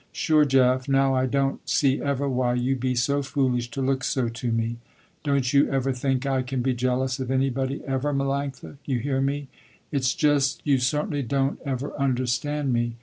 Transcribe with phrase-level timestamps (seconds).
[0.11, 4.29] Sure Jeff, now I don't see ever why you be so foolish to look so
[4.29, 4.77] to me."
[5.23, 9.47] "Don't you ever think I can be jealous of anybody ever Melanctha, you hear me.
[9.91, 12.95] It's just, you certainly don't ever understand me.